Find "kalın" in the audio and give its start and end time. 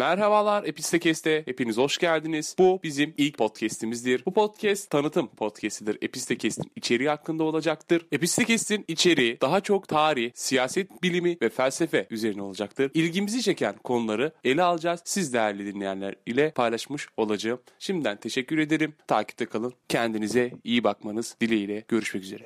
19.46-19.72